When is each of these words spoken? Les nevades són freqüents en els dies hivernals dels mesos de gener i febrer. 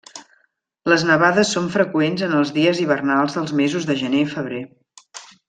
Les 0.91 1.03
nevades 1.09 1.51
són 1.57 1.67
freqüents 1.75 2.23
en 2.29 2.33
els 2.39 2.53
dies 2.57 2.81
hivernals 2.85 3.37
dels 3.37 3.55
mesos 3.61 3.87
de 3.93 3.99
gener 4.01 4.25
i 4.27 4.33
febrer. 4.35 4.65